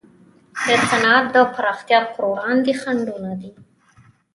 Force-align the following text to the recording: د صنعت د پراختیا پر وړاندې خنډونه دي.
د 0.65 0.67
صنعت 0.89 1.25
د 1.35 1.37
پراختیا 1.53 1.99
پر 2.13 2.23
وړاندې 2.31 2.71
خنډونه 2.81 3.31
دي. 3.41 3.51